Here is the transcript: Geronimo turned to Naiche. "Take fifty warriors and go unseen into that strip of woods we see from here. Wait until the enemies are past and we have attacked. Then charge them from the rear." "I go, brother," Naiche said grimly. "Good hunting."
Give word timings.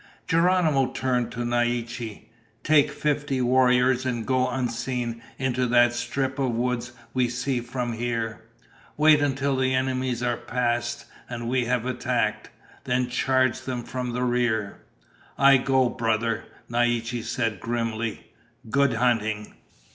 Geronimo 0.27 0.87
turned 0.93 1.31
to 1.31 1.45
Naiche. 1.45 2.23
"Take 2.63 2.89
fifty 2.89 3.39
warriors 3.39 4.03
and 4.03 4.25
go 4.25 4.49
unseen 4.49 5.21
into 5.37 5.67
that 5.67 5.93
strip 5.93 6.39
of 6.39 6.53
woods 6.53 6.93
we 7.13 7.29
see 7.29 7.61
from 7.61 7.93
here. 7.93 8.41
Wait 8.97 9.21
until 9.21 9.55
the 9.55 9.75
enemies 9.75 10.23
are 10.23 10.37
past 10.37 11.05
and 11.29 11.47
we 11.47 11.65
have 11.65 11.85
attacked. 11.85 12.49
Then 12.85 13.09
charge 13.09 13.61
them 13.61 13.83
from 13.83 14.13
the 14.13 14.23
rear." 14.23 14.79
"I 15.37 15.57
go, 15.57 15.87
brother," 15.87 16.45
Naiche 16.67 17.23
said 17.23 17.59
grimly. 17.59 18.25
"Good 18.71 18.93
hunting." 18.93 19.53